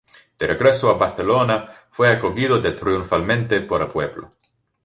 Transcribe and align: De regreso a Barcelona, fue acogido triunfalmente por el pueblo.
De 0.39 0.45
regreso 0.47 0.89
a 0.89 0.95
Barcelona, 0.95 1.63
fue 1.91 2.07
acogido 2.09 2.59
triunfalmente 2.59 3.61
por 3.61 3.83
el 3.83 3.87
pueblo. 3.87 4.31